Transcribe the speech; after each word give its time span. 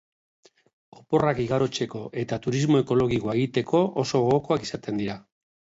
Oporrak 1.01 1.41
igarotzeko 1.43 2.03
eta 2.23 2.41
turismo 2.47 2.83
ekologikoa 2.85 3.39
egiteko 3.43 3.87
oso 4.07 4.27
gogokoak 4.27 4.71
izaten 4.71 5.05
dira. 5.07 5.25